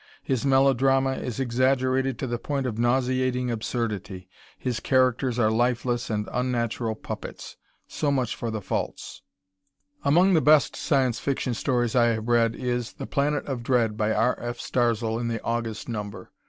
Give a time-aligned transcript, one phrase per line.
[0.23, 4.27] His melodrama is exaggerated to the point of nauseating absurdity.
[4.57, 7.55] His characters are lifeless and unnatural puppets.
[7.87, 9.21] So much for the faults.
[10.03, 14.11] Among the best Science Fiction stories I have read is "The Planet of Dread," by
[14.11, 14.39] R.
[14.41, 14.57] F.
[14.59, 16.31] Starzl in the August number.